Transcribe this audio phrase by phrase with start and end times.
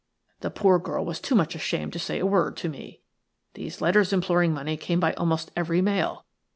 [0.39, 3.01] The poor girl was too much ashamed to say a word to me.
[3.53, 6.25] These letters imploring money came by almost every mail.